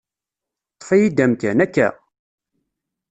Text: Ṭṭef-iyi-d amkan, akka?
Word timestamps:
Ṭṭef-iyi-d 0.73 1.23
amkan, 1.25 1.57
akka? 1.65 1.87